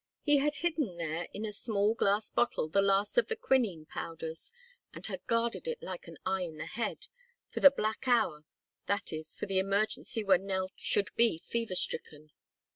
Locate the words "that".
8.87-9.13